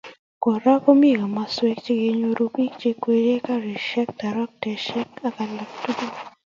Kora 0.43 0.71
komii 0.83 1.17
komoswek 1.21 1.77
che 1.85 1.93
kinyor 2.01 2.39
bik 2.53 2.71
cheikwerie 2.79 3.35
karisiek, 3.45 4.09
taktariek 4.19 5.09
ak 5.27 5.35
alak 5.43 5.69
tukul 5.83 6.11